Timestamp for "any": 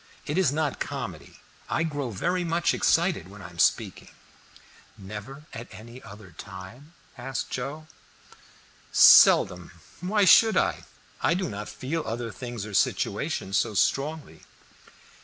5.69-6.01